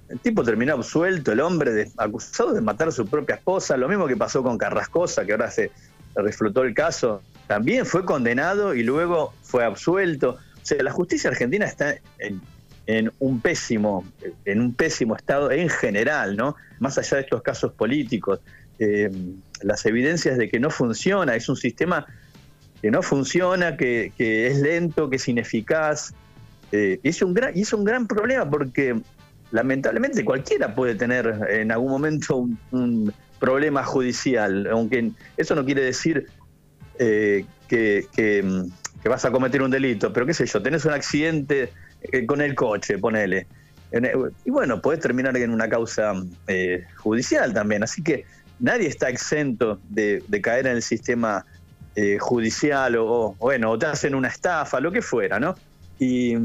el 0.10 0.20
tipo 0.20 0.43
terminó 0.43 0.74
absuelto, 0.74 1.32
el 1.32 1.39
hombre 1.39 1.89
acusado 1.98 2.53
de 2.53 2.62
matar 2.62 2.89
a 2.89 2.91
su 2.91 3.08
propia 3.08 3.34
esposa, 3.34 3.77
lo 3.77 3.89
mismo 3.89 4.05
que 4.05 4.15
pasó 4.15 4.43
con 4.43 4.60
Carrascosa, 4.60 5.25
que 5.25 5.32
ahora 5.32 5.50
se, 5.50 5.72
reflotó 6.15 6.63
el 6.63 6.74
caso, 6.74 7.22
también 7.48 7.86
fue 7.86 8.05
condenado 8.05 8.74
y 8.74 8.84
luego 8.84 9.34
fue 9.41 9.63
absuelto. 9.63 10.32
O 10.32 10.65
sea, 10.65 10.82
la 10.82 10.91
justicia 10.91 11.29
argentina 11.29 11.65
está 11.65 11.96
en, 12.20 13.12
un 13.20 13.41
pésimo, 13.41 14.05
en 14.46 14.62
un 14.62 14.74
pésimo 14.74 15.15
estado 15.15 15.51
en 15.51 15.70
general, 15.70 16.36
¿no? 16.36 16.55
Más 16.79 16.98
allá 16.98 17.17
de 17.17 17.24
estos 17.24 17.41
casos 17.41 17.74
políticos. 17.74 18.39
Eh, 18.79 19.12
las 19.62 19.86
evidencias 19.86 20.38
de 20.38 20.50
que 20.50 20.60
no 20.60 20.70
funciona, 20.70 21.36
es 21.36 21.48
un 21.48 21.55
sistema 21.55 22.05
que 22.82 22.91
no 22.91 23.01
funciona, 23.01 23.77
que, 23.77 24.12
es 24.17 24.60
lento, 24.60 25.10
que 25.10 25.15
es 25.15 25.27
ineficaz. 25.27 26.13
Eh, 26.72 27.00
es 27.03 27.22
un 27.22 27.34
gran, 27.34 27.58
y 27.58 27.62
es 27.62 27.72
un 27.72 27.84
gran 27.84 28.08
problema 28.08 28.50
porque 28.50 29.00
lamentablemente 29.51 30.25
cualquiera 30.25 30.74
puede 30.74 30.96
tener 30.96 31.39
en 31.50 31.72
algún 31.72 31.91
momento 31.91 32.48
un, 32.72 33.13
problema 33.40 33.84
judicial, 33.84 34.68
aunque 34.72 35.12
eso 35.38 35.56
no 35.56 35.66
quiere 35.66 35.84
decir 35.84 36.28
eh, 37.00 37.46
que, 37.68 38.08
vas 39.06 39.25
a 39.25 39.32
cometer 39.32 39.62
un 39.62 39.72
delito, 39.72 40.13
pero 40.13 40.25
qué 40.25 40.34
sé 40.34 40.46
yo, 40.46 40.62
tenés 40.62 40.86
un 40.86 40.94
accidente 40.94 41.74
eh, 42.02 42.25
con 42.25 42.42
el 42.42 42.56
coche, 42.56 42.98
ponele. 42.98 43.48
Y 44.44 44.50
bueno, 44.50 44.82
puedes 44.82 45.02
terminar 45.02 45.38
en 45.38 45.52
una 45.52 45.70
causa 45.70 46.13
eh, 46.48 46.86
judicial 46.98 47.54
también, 47.54 47.84
así 47.84 48.02
que 48.02 48.25
nadie 48.60 48.88
está 48.88 49.10
exento 49.10 49.80
de, 49.90 50.24
caer 50.42 50.68
en 50.68 50.78
el 50.78 50.82
sistema 50.82 51.46
judicial 52.20 52.96
o, 52.98 53.36
bueno, 53.40 53.70
o 53.70 53.78
te 53.78 53.86
hacen 53.86 54.16
una 54.16 54.30
estafa, 54.30 54.80
lo 54.80 54.92
que 54.92 55.04
fuera, 55.04 55.40
¿no? 55.40 55.54
Y, 56.00 56.36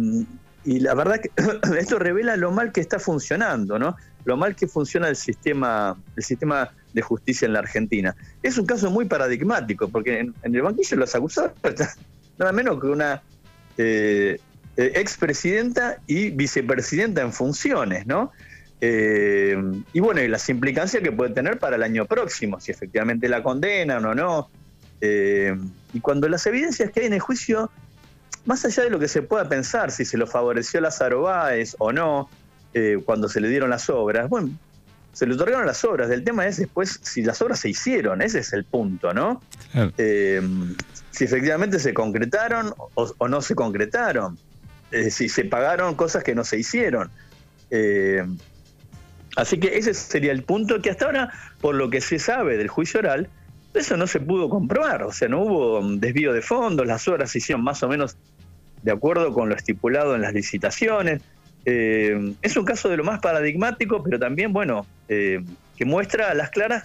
y 0.64 0.80
la 0.80 0.94
verdad 0.94 1.20
que 1.20 1.30
esto 1.78 1.98
revela 1.98 2.36
lo 2.36 2.50
mal 2.50 2.72
que 2.72 2.82
está 2.82 2.98
funcionando, 2.98 3.78
¿no? 3.78 3.96
Lo 4.24 4.36
mal 4.36 4.54
que 4.54 4.66
funciona 4.66 5.08
el 5.08 5.16
sistema, 5.16 5.96
el 6.16 6.22
sistema 6.22 6.70
de 6.92 7.02
justicia 7.02 7.46
en 7.46 7.52
la 7.52 7.60
Argentina. 7.60 8.14
Es 8.42 8.58
un 8.58 8.66
caso 8.66 8.90
muy 8.90 9.04
paradigmático, 9.04 9.88
porque 9.88 10.20
en, 10.20 10.34
el 10.42 10.62
banquillo 10.62 10.96
los 10.96 11.14
acusados 11.14 11.52
nada 12.38 12.52
menos 12.52 12.80
que 12.80 12.86
una 12.86 13.22
eh, 13.76 14.38
eh, 14.76 14.92
expresidenta 14.94 15.98
y 16.06 16.30
vicepresidenta 16.30 17.20
en 17.20 17.32
funciones, 17.32 18.06
¿no? 18.06 18.32
Eh, 18.80 19.56
y 19.92 20.00
bueno, 20.00 20.20
y 20.20 20.28
las 20.28 20.48
implicancias 20.48 21.02
que 21.02 21.10
puede 21.10 21.34
tener 21.34 21.58
para 21.58 21.76
el 21.76 21.82
año 21.82 22.06
próximo, 22.06 22.60
si 22.60 22.70
efectivamente 22.70 23.28
la 23.28 23.42
condenan 23.42 24.04
o 24.04 24.14
no. 24.14 24.50
y 25.00 26.00
cuando 26.00 26.28
las 26.28 26.46
evidencias 26.46 26.90
que 26.90 27.00
hay 27.00 27.06
en 27.06 27.12
el 27.12 27.20
juicio 27.20 27.70
más 28.44 28.64
allá 28.64 28.84
de 28.84 28.90
lo 28.90 28.98
que 28.98 29.08
se 29.08 29.22
pueda 29.22 29.48
pensar, 29.48 29.90
si 29.90 30.04
se 30.04 30.16
lo 30.16 30.26
favoreció 30.26 30.80
Lázaro 30.80 31.22
Báez 31.22 31.76
o 31.78 31.92
no, 31.92 32.28
cuando 33.04 33.28
se 33.28 33.40
le 33.40 33.48
dieron 33.48 33.70
las 33.70 33.90
obras, 33.90 34.28
bueno, 34.28 34.50
se 35.18 35.26
le 35.26 35.34
otorgaron 35.34 35.66
las 35.66 35.84
obras. 35.84 36.08
El 36.10 36.22
tema 36.22 36.46
es 36.46 36.58
después 36.58 37.00
si 37.02 37.22
las 37.22 37.42
obras 37.42 37.58
se 37.58 37.68
hicieron, 37.68 38.22
ese 38.22 38.38
es 38.38 38.52
el 38.52 38.62
punto, 38.62 39.12
¿no? 39.12 39.42
Eh, 39.74 40.40
si 41.10 41.24
efectivamente 41.24 41.80
se 41.80 41.92
concretaron 41.92 42.72
o, 42.94 43.28
no 43.28 43.42
se 43.42 43.56
concretaron, 43.56 44.38
eh, 44.92 45.10
si 45.10 45.28
se 45.28 45.44
pagaron 45.44 45.96
cosas 45.96 46.22
que 46.22 46.36
no 46.36 46.44
se 46.44 46.60
hicieron. 46.60 47.10
así 49.34 49.58
que 49.58 49.76
ese 49.76 49.92
sería 49.92 50.30
el 50.30 50.44
punto 50.44 50.80
que 50.80 50.90
hasta 50.90 51.06
ahora, 51.06 51.32
por 51.60 51.74
lo 51.74 51.90
que 51.90 52.00
se 52.00 52.20
sabe 52.20 52.56
del 52.56 52.68
juicio 52.68 53.00
oral, 53.00 53.28
eso 53.74 53.96
no 53.96 54.06
se 54.06 54.20
pudo 54.20 54.48
comprobar, 54.48 55.02
o 55.02 55.10
sea, 55.10 55.26
no 55.26 55.40
hubo 55.40 55.82
desvío 55.96 56.32
de 56.32 56.42
fondos, 56.42 56.86
las 56.86 57.08
obras 57.08 57.32
se 57.32 57.38
hicieron 57.38 57.64
más 57.64 57.82
o 57.82 57.88
menos 57.88 58.16
de 58.84 58.92
acuerdo 58.92 59.32
con 59.32 59.48
lo 59.48 59.56
estipulado 59.56 60.14
en 60.14 60.22
las 60.22 60.32
licitaciones. 60.32 61.22
Eh, 61.70 62.34
es 62.40 62.56
un 62.56 62.64
caso 62.64 62.88
de 62.88 62.96
lo 62.96 63.04
más 63.04 63.20
paradigmático, 63.20 64.02
pero 64.02 64.18
también, 64.18 64.54
bueno, 64.54 64.86
eh, 65.06 65.44
que 65.76 65.84
muestra 65.84 66.30
a 66.30 66.34
las 66.34 66.48
claras 66.48 66.84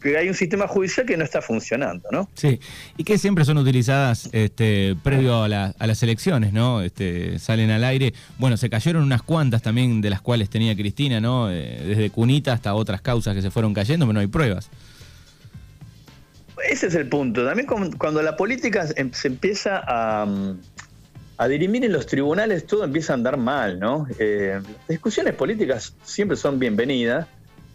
que 0.00 0.16
hay 0.16 0.28
un 0.28 0.34
sistema 0.34 0.68
judicial 0.68 1.06
que 1.06 1.16
no 1.16 1.24
está 1.24 1.42
funcionando, 1.42 2.08
¿no? 2.12 2.28
Sí, 2.34 2.60
y 2.96 3.02
que 3.02 3.18
siempre 3.18 3.44
son 3.44 3.58
utilizadas 3.58 4.28
este, 4.30 4.94
previo 5.02 5.42
a, 5.42 5.48
las 5.48 6.02
elecciones, 6.04 6.52
¿no? 6.52 6.82
Este, 6.82 7.40
salen 7.40 7.70
al 7.70 7.82
aire. 7.82 8.14
Bueno, 8.38 8.56
se 8.56 8.70
cayeron 8.70 9.02
unas 9.02 9.22
cuantas 9.22 9.62
también 9.62 10.00
de 10.00 10.10
las 10.10 10.20
cuales 10.20 10.50
tenía 10.50 10.76
Cristina, 10.76 11.20
¿no? 11.20 11.50
Eh, 11.50 11.82
desde 11.84 12.10
Cunita 12.10 12.52
hasta 12.52 12.74
otras 12.74 13.00
causas 13.00 13.34
que 13.34 13.42
se 13.42 13.50
fueron 13.50 13.74
cayendo, 13.74 14.06
pero 14.06 14.12
no 14.14 14.20
hay 14.20 14.28
pruebas. 14.28 14.70
Ese 16.70 16.86
es 16.86 16.94
el 16.94 17.08
punto. 17.08 17.44
También 17.44 17.66
cuando 17.98 18.22
la 18.22 18.36
política 18.36 18.86
em, 18.94 19.10
se 19.12 19.26
empieza 19.26 19.82
a 19.84 20.26
a 21.38 21.48
dirimir 21.48 21.84
en 21.84 21.92
los 21.92 22.06
tribunales 22.06 22.66
todo 22.66 22.84
empieza 22.84 23.12
a 23.12 23.16
andar 23.16 23.36
mal, 23.36 23.78
¿no? 23.78 24.06
Eh, 24.18 24.60
las 24.62 24.88
discusiones 24.88 25.34
políticas 25.34 25.94
siempre 26.02 26.36
son 26.36 26.58
bienvenidas 26.58 27.26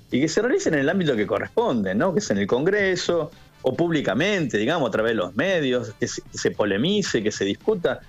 y 0.10 0.20
que 0.20 0.27
se 0.27 0.41
realicen 0.41 0.74
en 0.74 0.82
el 0.82 0.89
ámbito 0.89 1.15
que 1.15 1.27
corresponde, 1.27 1.94
¿no? 1.94 2.13
Que 2.13 2.20
es 2.20 2.30
en 2.32 2.39
el 2.39 2.48
Congreso 2.48 3.32
o 3.62 3.75
públicamente, 3.75 4.58
digamos, 4.58 4.89
a 4.89 4.91
través 4.91 5.12
de 5.12 5.15
los 5.15 5.36
medios, 5.36 5.94
que 6.00 6.08
se, 6.08 6.51
polemice, 6.51 7.22
que 7.22 7.32
se 7.32 7.46
discuta. 7.46 8.01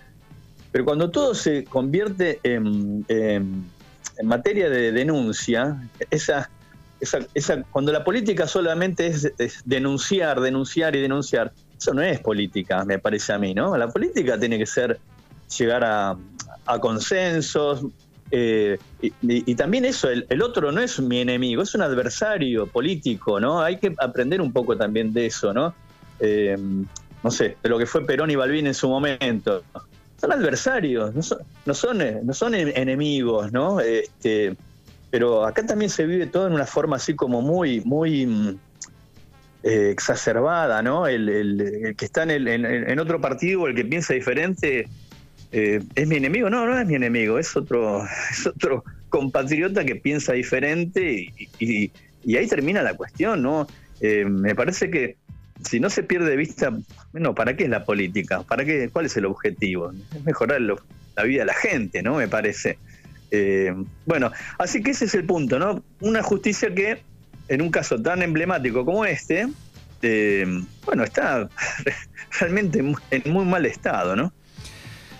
Pero 0.70 0.86
cuando 0.86 1.10
todo 1.10 1.34
se 1.34 1.64
convierte 1.64 2.40
en, 2.42 3.04
materia 4.24 4.70
de 4.70 4.90
denuncia, 4.92 5.76
esa, 6.10 6.48
esa, 7.00 7.62
cuando 7.70 7.92
la 7.92 8.04
política 8.04 8.46
solamente 8.46 9.06
es, 9.06 9.30
es 9.36 9.60
denunciar, 9.66 10.40
denunciar 10.40 10.96
y 10.96 11.00
denunciar, 11.00 11.52
eso 11.76 11.92
no 11.92 12.00
es 12.00 12.20
política, 12.20 12.84
me 12.84 12.98
parece 12.98 13.34
a 13.34 13.38
mí, 13.38 13.52
¿no? 13.52 13.76
La 13.76 13.88
política 13.88 14.38
tiene 14.38 14.58
que 14.58 14.66
ser 14.66 14.98
llegar 15.58 15.84
a, 15.84 16.16
consensos. 16.80 17.84
Eh, 18.30 18.78
y, 19.00 19.54
también 19.54 19.84
eso, 19.84 20.08
el, 20.08 20.42
otro 20.42 20.72
no 20.72 20.80
es 20.80 20.98
mi 21.00 21.20
enemigo, 21.20 21.62
es 21.62 21.74
un 21.74 21.82
adversario 21.82 22.66
político, 22.66 23.38
¿no? 23.38 23.60
Hay 23.60 23.78
que 23.78 23.94
aprender 23.98 24.40
un 24.40 24.52
poco 24.52 24.76
también 24.76 25.12
de 25.12 25.26
eso, 25.26 25.52
¿no? 25.52 25.74
Eh, 26.18 26.56
no 27.22 27.30
sé, 27.30 27.56
de 27.62 27.68
lo 27.68 27.78
que 27.78 27.86
fue 27.86 28.04
Perón 28.06 28.30
y 28.30 28.36
Balbín 28.36 28.66
en 28.66 28.74
su 28.74 28.88
momento. 28.88 29.62
Son 30.20 30.32
adversarios, 30.32 31.14
no 31.14 31.22
son, 31.22 31.38
no 31.64 32.34
son, 32.34 32.54
enemigos, 32.54 33.52
¿no? 33.52 33.80
Este, 33.80 34.56
pero 35.10 35.44
acá 35.44 35.66
también 35.66 35.90
se 35.90 36.06
vive 36.06 36.26
todo 36.26 36.46
en 36.46 36.54
una 36.54 36.66
forma 36.66 36.96
así 36.96 37.14
como 37.14 37.42
muy, 37.42 37.80
muy 37.82 38.26
mm, 38.26 38.58
eh, 39.64 39.90
exacerbada, 39.90 40.82
¿no? 40.82 41.06
El, 41.06 41.94
que 41.96 42.04
está 42.04 42.24
en, 42.24 42.30
el, 42.30 42.48
en, 42.48 42.98
otro 42.98 43.20
partido, 43.20 43.68
el 43.68 43.76
que 43.76 43.84
piensa 43.84 44.14
diferente, 44.14 44.88
eh, 45.52 45.82
¿Es 45.94 46.08
mi 46.08 46.16
enemigo? 46.16 46.48
No, 46.48 46.66
no 46.66 46.78
es 46.78 46.86
mi 46.86 46.94
enemigo, 46.94 47.38
es 47.38 47.54
otro, 47.56 48.04
es 48.30 48.46
otro 48.46 48.84
compatriota 49.10 49.84
que 49.84 49.96
piensa 49.96 50.32
diferente 50.32 51.30
y, 51.58 51.92
ahí 52.34 52.46
termina 52.46 52.82
la 52.82 52.94
cuestión, 52.94 53.42
¿no? 53.42 53.66
Eh, 54.00 54.24
me 54.24 54.54
parece 54.54 54.90
que 54.90 55.16
si 55.62 55.78
no 55.78 55.90
se 55.90 56.02
pierde 56.02 56.30
de 56.30 56.36
vista, 56.36 56.72
bueno, 57.12 57.34
¿para 57.34 57.54
qué 57.54 57.64
es 57.64 57.70
la 57.70 57.84
política? 57.84 58.42
¿Para 58.42 58.64
qué? 58.64 58.88
¿Cuál 58.90 59.06
es 59.06 59.16
el 59.16 59.26
objetivo? 59.26 59.92
Es 60.14 60.24
mejorar 60.24 60.60
la 60.60 61.22
vida 61.24 61.40
de 61.40 61.46
la 61.46 61.54
gente, 61.54 62.02
¿no? 62.02 62.16
Me 62.16 62.28
parece. 62.28 62.78
Eh, 63.30 63.74
bueno, 64.06 64.32
así 64.58 64.82
que 64.82 64.92
ese 64.92 65.04
es 65.04 65.14
el 65.14 65.24
punto, 65.24 65.58
¿no? 65.58 65.84
Una 66.00 66.22
justicia 66.22 66.74
que, 66.74 67.02
en 67.48 67.60
un 67.60 67.70
caso 67.70 68.00
tan 68.00 68.22
emblemático 68.22 68.84
como 68.84 69.04
este, 69.04 69.48
bueno, 70.86 71.04
está 71.04 71.48
realmente 72.40 72.82
en 73.10 73.32
muy 73.32 73.44
mal 73.44 73.66
estado, 73.66 74.16
¿no? 74.16 74.32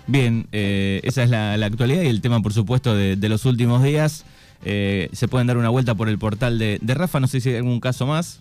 Bien, 0.07 0.47
eh, 0.53 1.01
esa 1.05 1.23
es 1.23 1.31
la, 1.31 1.55
actualidad 1.55 2.03
y 2.03 2.09
el 2.09 2.21
tema, 2.21 2.41
por 2.41 2.53
supuesto, 2.53 2.95
de, 2.95 3.29
los 3.29 3.45
últimos 3.45 3.83
días. 3.83 4.25
Eh, 4.65 5.09
se 5.13 5.29
pueden 5.29 5.47
dar 5.47 5.57
una 5.57 5.69
vuelta 5.69 5.95
por 5.95 6.09
el 6.09 6.19
portal 6.19 6.59
de, 6.59 6.79
Rafa, 6.95 7.21
no 7.21 7.27
sé 7.27 7.41
si 7.41 7.51
hay 7.51 7.57
algún 7.57 7.81
caso 7.81 8.07
más. 8.07 8.41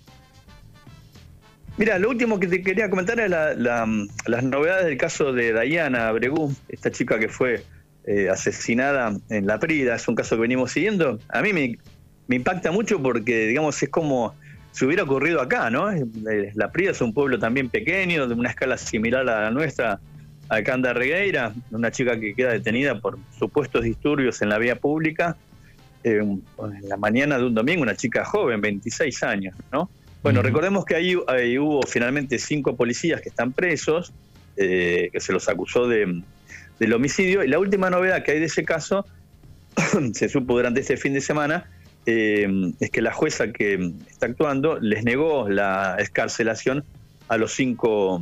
Mira, 1.77 1.97
lo 1.99 2.09
último 2.09 2.39
que 2.39 2.47
te 2.47 2.61
quería 2.61 2.89
comentar 2.89 3.19
es 3.19 3.29
las 3.29 4.43
novedades 4.43 4.85
del 4.85 4.97
caso 4.97 5.33
de 5.33 5.59
Diana 5.61 6.11
Bregú, 6.11 6.53
esta 6.67 6.91
chica 6.91 7.17
que 7.17 7.29
fue 7.29 7.63
eh, 8.05 8.29
asesinada 8.29 9.15
en 9.29 9.47
La 9.47 9.59
Prida, 9.59 9.95
es 9.95 10.07
un 10.07 10.15
caso 10.15 10.35
que 10.35 10.41
venimos 10.41 10.71
siguiendo. 10.71 11.19
A 11.29 11.41
mí 11.41 11.53
me, 11.53 11.77
me, 12.27 12.35
impacta 12.35 12.71
mucho 12.71 13.01
porque, 13.01 13.47
digamos, 13.47 13.81
es 13.81 13.89
como 13.89 14.35
si 14.71 14.85
hubiera 14.85 15.03
ocurrido 15.03 15.41
acá, 15.41 15.69
¿no? 15.69 15.89
La 16.55 16.71
Prida 16.71 16.91
es 16.91 17.01
un 17.01 17.13
pueblo 17.13 17.39
también 17.39 17.69
pequeño, 17.69 18.27
de 18.27 18.33
una 18.33 18.49
escala 18.49 18.77
similar 18.77 19.21
a 19.29 19.43
la 19.43 19.51
nuestra, 19.51 19.99
Alcanda 20.51 20.91
Regueira, 20.91 21.53
una 21.71 21.91
chica 21.91 22.19
que 22.19 22.33
queda 22.33 22.51
detenida 22.51 22.99
por 22.99 23.17
supuestos 23.39 23.85
disturbios 23.85 24.41
en 24.41 24.49
la 24.49 24.57
vía 24.57 24.75
pública, 24.75 25.37
eh, 26.03 26.17
en 26.17 26.89
la 26.89 26.97
mañana 26.97 27.37
de 27.37 27.45
un 27.45 27.55
domingo, 27.55 27.83
una 27.83 27.95
chica 27.95 28.25
joven, 28.25 28.59
26 28.59 29.23
años, 29.23 29.55
¿no? 29.71 29.89
Bueno, 30.21 30.41
recordemos 30.41 30.83
que 30.83 30.95
ahí, 30.95 31.15
hubo 31.57 31.81
finalmente 31.83 32.37
cinco 32.37 32.75
policías 32.75 33.21
que 33.21 33.29
están 33.29 33.53
presos, 33.53 34.11
eh, 34.57 35.09
que 35.13 35.21
se 35.21 35.31
los 35.31 35.47
acusó 35.47 35.87
de, 35.87 36.21
del 36.79 36.93
homicidio, 36.93 37.45
y 37.45 37.47
la 37.47 37.57
última 37.57 37.89
novedad 37.89 38.21
que 38.21 38.31
hay 38.31 38.39
de 38.39 38.47
ese 38.47 38.65
caso, 38.65 39.05
se 40.13 40.27
supo 40.27 40.55
durante 40.55 40.81
este 40.81 40.97
fin 40.97 41.13
de 41.13 41.21
semana, 41.21 41.71
eh, 42.05 42.73
es 42.81 42.89
que 42.91 43.01
la 43.01 43.13
jueza 43.13 43.53
que 43.53 43.93
está 44.09 44.25
actuando 44.25 44.79
les 44.79 45.05
negó 45.05 45.47
la 45.47 45.95
escarcelación 45.97 46.83
a 47.29 47.37
los 47.37 47.53
cinco 47.53 48.21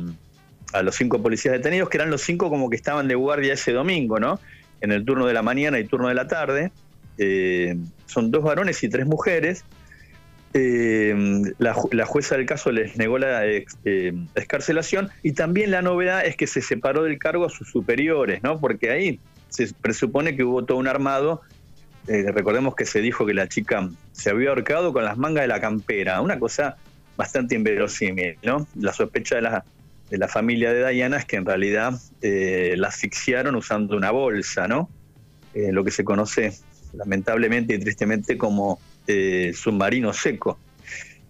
a 0.72 0.82
los 0.82 0.94
cinco 0.94 1.22
policías 1.22 1.52
detenidos, 1.52 1.88
que 1.88 1.96
eran 1.96 2.10
los 2.10 2.22
cinco 2.22 2.50
como 2.50 2.70
que 2.70 2.76
estaban 2.76 3.08
de 3.08 3.14
guardia 3.14 3.54
ese 3.54 3.72
domingo, 3.72 4.20
¿no? 4.20 4.40
En 4.80 4.92
el 4.92 5.04
turno 5.04 5.26
de 5.26 5.34
la 5.34 5.42
mañana 5.42 5.78
y 5.78 5.84
turno 5.84 6.08
de 6.08 6.14
la 6.14 6.26
tarde. 6.26 6.72
Eh, 7.18 7.76
son 8.06 8.30
dos 8.30 8.42
varones 8.42 8.82
y 8.82 8.88
tres 8.88 9.06
mujeres. 9.06 9.64
Eh, 10.52 11.14
la, 11.58 11.74
jueza 12.04 12.36
del 12.36 12.46
caso 12.46 12.72
les 12.72 12.96
negó 12.96 13.18
la 13.18 13.46
eh, 13.46 13.64
escarcelación 14.34 15.08
y 15.22 15.32
también 15.32 15.70
la 15.70 15.80
novedad 15.80 16.26
es 16.26 16.36
que 16.36 16.48
se 16.48 16.60
separó 16.60 17.04
del 17.04 17.18
cargo 17.18 17.46
a 17.46 17.50
sus 17.50 17.70
superiores, 17.70 18.42
¿no? 18.42 18.58
Porque 18.58 18.90
ahí 18.90 19.20
se 19.48 19.72
presupone 19.80 20.34
que 20.36 20.42
hubo 20.42 20.64
todo 20.64 20.78
un 20.78 20.88
armado. 20.88 21.42
recordemos 22.06 22.74
que 22.74 22.84
se 22.84 23.00
dijo 23.00 23.26
que 23.26 23.34
la 23.34 23.48
chica 23.48 23.88
se 24.12 24.30
había 24.30 24.48
ahorcado 24.48 24.92
con 24.92 25.04
las 25.04 25.18
mangas 25.18 25.42
de 25.42 25.48
la 25.48 25.60
campera, 25.60 26.20
una 26.20 26.38
cosa 26.38 26.76
bastante 27.16 27.54
inverosímil, 27.54 28.38
¿no? 28.42 28.66
La 28.74 28.92
sospecha 28.92 29.36
de 29.36 29.42
la, 29.42 29.64
de 30.10 30.18
la 30.18 30.28
familia 30.28 30.72
de 30.72 30.88
Diana 30.90 31.18
es 31.18 31.24
que 31.24 31.36
en 31.36 31.46
realidad 31.46 31.94
la 32.22 32.88
asfixiaron 32.88 33.54
usando 33.54 33.96
una 33.96 34.10
bolsa, 34.10 34.68
¿no? 34.68 34.90
lo 35.54 35.84
que 35.84 35.90
se 35.90 36.04
conoce 36.04 36.52
lamentablemente 36.92 37.74
y 37.74 37.78
tristemente 37.78 38.36
como 38.36 38.80
eh, 39.06 39.52
submarino 39.54 40.12
seco, 40.12 40.58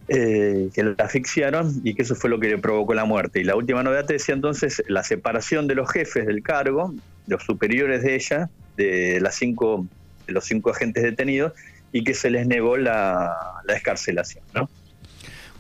eh, 0.09 0.69
que 0.75 0.83
la 0.83 0.95
asfixiaron 0.99 1.81
y 1.85 1.95
que 1.95 2.03
eso 2.03 2.15
fue 2.15 2.31
lo 2.31 2.41
que 2.41 2.49
le 2.49 2.59
provocó 2.59 2.95
la 2.95 3.05
muerte. 3.05 3.41
Y 3.41 3.45
la 3.45 3.57
última 3.57 3.83
novedad 3.83 4.07
te 4.07 4.15
decía 4.15 4.35
entonces 4.35 4.83
la 4.89 5.05
separación 5.05 5.67
de 5.67 5.75
los 5.77 5.91
jefes 5.91 6.27
del 6.27 6.43
cargo, 6.43 6.95
los 7.27 7.43
superiores 7.45 8.03
de 8.03 8.15
ella, 8.17 8.51
de 8.77 9.21
los 9.21 9.35
cinco 9.35 10.71
agentes 10.71 11.03
detenidos, 11.03 11.53
y 11.93 12.05
que 12.05 12.15
se 12.15 12.31
les 12.31 12.47
negó 12.47 12.77
la, 12.77 13.35
la 13.65 13.75
escarcelación. 13.75 14.45
¿no? 14.55 14.69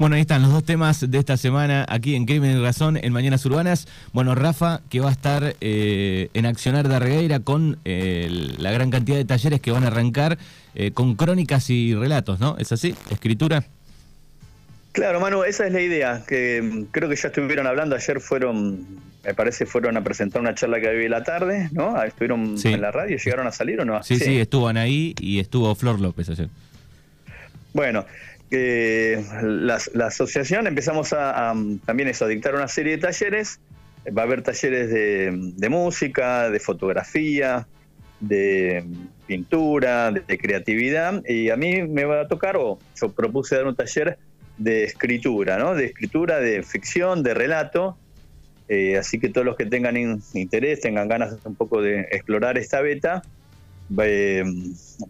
Bueno, 0.00 0.16
ahí 0.16 0.23
están 0.23 0.40
los 0.40 0.50
dos 0.50 0.64
temas 0.64 1.11
de 1.11 1.19
esta 1.19 1.37
semana 1.37 1.85
aquí 1.87 2.14
en 2.14 2.25
Crimen 2.25 2.57
y 2.57 2.62
Razón 2.62 2.97
en 2.97 3.12
Mañanas 3.12 3.45
Urbanas. 3.45 3.87
Bueno, 4.14 4.35
Rafa, 4.35 4.80
que 4.88 4.99
va 4.99 5.11
a 5.11 5.12
estar 5.12 5.57
eh, 5.61 6.30
en 6.33 6.47
Accionar 6.47 6.88
de 6.88 6.99
Regueira 6.99 7.40
con 7.40 7.78
eh, 7.85 8.26
la 8.57 8.73
gran 8.73 8.90
cantidad 8.90 9.19
de 9.19 9.26
talleres 9.26 9.61
que 9.61 9.73
van 9.73 9.85
a 9.85 9.88
arrancar 9.88 10.38
eh, 10.75 10.92
con 10.92 11.16
crónicas 11.16 11.69
y 11.69 11.95
relatos, 11.95 12.40
¿no? 12.40 12.57
¿Es 12.59 12.73
así? 12.73 12.95
¿Escritura? 13.11 13.64
Claro, 14.92 15.21
Manu, 15.21 15.45
esa 15.45 15.66
es 15.66 15.73
la 15.75 15.83
idea, 15.83 16.23
que 16.26 16.62
mm, 16.62 16.85
creo 16.92 17.11
que 17.11 17.16
ya 17.16 17.28
estuvieron 17.28 17.66
hablando, 17.66 17.95
ayer 17.95 18.23
fueron, 18.23 18.87
me 19.23 19.35
parece, 19.35 19.66
fueron 19.66 19.99
a 19.99 20.02
presentar 20.02 20.40
una 20.40 20.54
charla 20.54 20.80
que 20.80 20.88
había 20.88 21.11
la 21.11 21.25
tarde, 21.25 21.69
¿no? 21.73 21.95
Ah, 21.95 22.07
estuvieron 22.07 22.57
en 22.64 22.80
la 22.80 22.90
radio, 22.90 23.19
¿llegaron 23.19 23.47
a 23.47 23.52
salir 23.52 23.78
o 23.83 23.85
no? 23.85 24.02
Sí, 24.02 24.16
sí, 24.16 24.25
sí, 24.25 24.40
estuvo 24.40 24.66
ahí 24.66 25.14
y 25.21 25.40
estuvo 25.40 25.75
Flor 25.75 26.00
López 26.00 26.30
ayer. 26.30 26.49
Bueno, 27.75 28.07
eh, 28.50 29.25
la, 29.42 30.07
asociación 30.07 30.66
empezamos 30.66 31.12
a, 31.12 31.54
también 31.85 32.09
eso, 32.09 32.25
a 32.25 32.28
dictar 32.28 32.54
una 32.54 32.69
serie 32.69 32.97
de 32.97 33.02
talleres. 33.02 33.61
Va 34.16 34.23
a 34.23 34.25
haber 34.25 34.42
talleres 34.42 34.90
de, 34.90 35.69
música, 35.69 36.50
de 36.50 36.59
fotografía, 36.59 37.66
de 38.19 38.85
pintura, 39.26 40.11
de, 40.11 40.38
creatividad. 40.38 41.23
Y 41.26 41.50
a 41.50 41.57
mí 41.57 41.83
me 41.83 42.04
va 42.04 42.23
a 42.23 42.28
tocar, 42.28 42.57
o 42.57 42.78
yo 43.00 43.12
propuse 43.12 43.57
dar 43.57 43.66
un 43.66 43.76
taller 43.76 44.19
de 44.59 44.85
escritura, 44.85 45.59
¿no? 45.59 45.75
De 45.75 45.87
escritura, 45.87 46.40
de 46.40 46.62
ficción, 46.62 47.23
de 47.23 47.35
relato. 47.35 47.97
Eh, 48.69 48.97
así 48.97 49.19
que 49.19 49.28
todos 49.28 49.45
los 49.45 49.57
que 49.57 49.66
tengan 49.66 49.97
interés, 50.35 50.80
tengan 50.80 51.09
ganas 51.09 51.37
un 51.45 51.54
poco 51.54 51.83
de 51.83 52.00
explorar 52.11 52.57
esta 52.57 52.80
beta, 52.80 53.23
eh, 53.99 54.45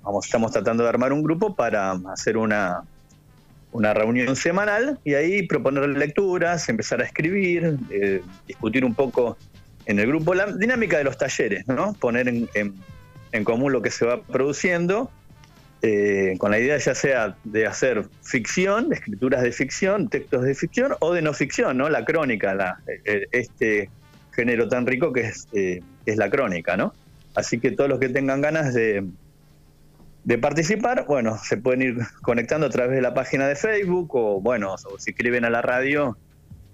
vamos, 0.02 0.25
estamos 0.25 0.50
tratando 0.50 0.82
de 0.82 0.88
armar 0.88 1.12
un 1.12 1.23
grupo 1.23 1.54
para 1.54 1.92
hacer 2.11 2.38
una, 2.38 2.82
una 3.73 3.95
reunión 3.95 4.37
semanal 4.37 4.99
y 5.05 5.15
ahí 5.15 5.47
proponer 5.47 5.89
lecturas, 5.91 6.69
empezar 6.69 7.00
a 7.00 7.05
escribir, 7.05 7.77
eh, 7.91 8.23
discutir 8.47 8.85
un 8.85 8.95
poco 8.95 9.37
en 9.87 9.99
el 9.99 10.07
grupo 10.07 10.35
la 10.35 10.47
dinámica 10.47 10.99
de 10.99 11.05
los 11.05 11.17
talleres, 11.17 11.67
¿no? 11.69 11.93
Poner 11.95 12.29
en, 12.29 13.45
común 13.45 13.73
lo 13.73 13.81
que 13.81 13.91
se 13.91 14.04
va 14.04 14.23
produciendo, 14.23 15.11
eh, 15.83 16.35
con 16.39 16.50
la 16.50 16.59
idea 16.59 16.76
ya 16.78 16.95
sea 16.95 17.37
de 17.45 17.67
hacer 17.67 18.04
ficción, 18.23 18.93
escrituras 18.93 19.43
de 19.43 19.52
ficción, 19.52 20.09
textos 20.09 20.43
de 20.43 20.54
ficción 20.54 20.95
o 21.00 21.13
de 21.13 21.23
no 21.23 21.33
ficción, 21.33 21.78
¿no? 21.78 21.89
La 21.89 22.04
crónica, 22.04 22.78
eh, 23.04 23.26
este 23.30 23.89
género 24.33 24.69
tan 24.69 24.87
rico 24.87 25.13
que 25.13 25.23
es, 25.23 25.47
que 25.52 25.83
es 26.06 26.17
la 26.17 26.28
crónica, 26.28 26.76
¿no? 26.76 26.93
Así 27.35 27.61
que 27.61 27.71
todos 27.71 27.89
los 27.89 28.00
que 28.00 28.09
tengan 28.09 28.41
ganas 28.41 28.75
de, 28.75 29.04
de 30.25 30.39
participar, 30.39 31.04
bueno, 31.06 31.39
se 31.43 31.56
pueden 31.56 31.83
ir 31.83 31.99
conectando 32.23 32.67
a 32.67 32.71
través 32.71 32.97
de 32.97 33.02
la 33.02 33.15
página 33.15 33.47
de 33.49 33.56
Facebook 33.56 34.15
o, 34.15 34.41
bueno, 34.41 34.75
o 34.75 34.99
si 34.99 35.11
escriben 35.11 35.45
a 35.45 35.50
la 35.50 35.63
radio, 35.63 36.17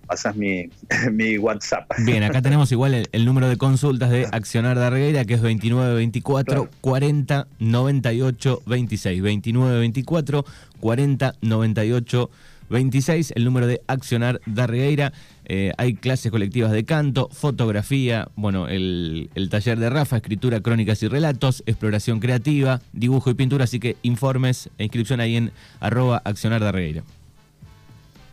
pasas 0.06 0.36
mi, 0.36 0.68
mi 1.12 1.38
WhatsApp. 1.38 1.90
Bien, 2.04 2.22
acá 2.22 2.42
tenemos 2.42 2.72
igual 2.72 3.06
el, 3.10 3.24
número 3.24 3.48
de 3.48 3.56
consultas 3.56 4.10
de 4.10 4.26
Accionar 4.32 4.78
de 4.78 4.84
Argueira, 4.84 5.24
que 5.24 5.34
es 5.34 5.42
2924 5.42 6.68
40 6.80 7.46
98 7.58 8.62
26. 8.66 9.22
2924 9.22 10.44
40 10.80 11.34
98 11.40 12.30
26, 12.68 13.32
el 13.36 13.44
número 13.44 13.66
de 13.66 13.82
Accionar 13.86 14.40
Darregueira. 14.46 15.12
Eh, 15.48 15.72
hay 15.78 15.94
clases 15.94 16.32
colectivas 16.32 16.72
de 16.72 16.84
canto, 16.84 17.28
fotografía, 17.32 18.28
bueno, 18.34 18.66
el, 18.66 19.30
taller 19.48 19.78
de 19.78 19.88
Rafa, 19.88 20.16
escritura, 20.16 20.60
crónicas 20.60 21.02
y 21.04 21.08
relatos, 21.08 21.62
exploración 21.66 22.18
creativa, 22.18 22.80
dibujo 22.92 23.30
y 23.30 23.34
pintura, 23.34 23.64
así 23.64 23.78
que 23.78 23.96
informes 24.02 24.70
e 24.78 24.84
inscripción 24.84 25.20
ahí 25.20 25.36
en 25.36 25.52
arroba 25.78 26.20
Accionar 26.24 26.60
Darregueira. 26.60 27.04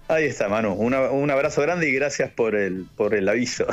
Ahí 0.07 0.25
está, 0.25 0.49
Manu. 0.49 0.73
un 0.73 1.31
abrazo 1.31 1.61
grande 1.61 1.87
y 1.87 1.93
gracias 1.93 2.31
por 2.31 2.55
el, 2.55 2.85
por 2.95 3.13
el 3.13 3.29
aviso. 3.29 3.67